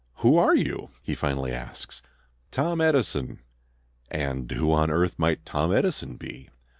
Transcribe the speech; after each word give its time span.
"Who 0.15 0.35
are 0.39 0.55
you?" 0.55 0.89
he 1.03 1.13
finally 1.13 1.51
asks. 1.53 2.01
"Tom 2.49 2.81
Edison." 2.81 3.37
"And 4.09 4.51
who 4.51 4.71
on 4.71 4.89
earth 4.89 5.19
might 5.19 5.45
Tom 5.45 5.71
Edison 5.71 6.15
be?" 6.15 6.49